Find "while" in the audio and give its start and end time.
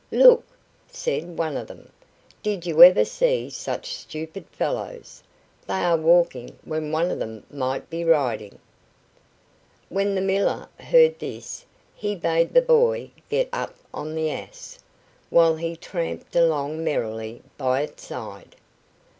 15.29-15.55